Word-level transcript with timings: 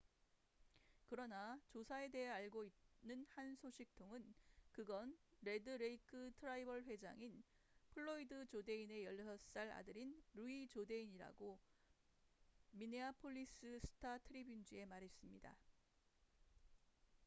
그러나 1.05 1.61
조사에 1.67 2.09
대해 2.09 2.27
알고 2.27 2.65
있는 3.03 3.23
한 3.35 3.55
소식통은 3.55 4.33
그건 4.71 5.15
레드 5.43 5.69
레이크 5.69 6.31
트라이벌 6.37 6.85
회장인 6.85 7.43
플로이드 7.93 8.47
조데인의 8.47 9.05
16살 9.05 9.69
아들인 9.73 10.19
루이 10.33 10.67
조데인이라고 10.69 11.59
미네아폴리스 12.71 13.79
스타-트리뷴지에 13.83 14.85
말했습니다 14.87 15.55